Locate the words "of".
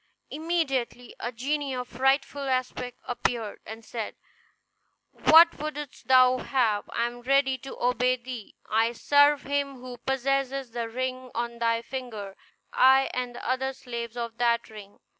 1.75-1.87, 14.17-14.39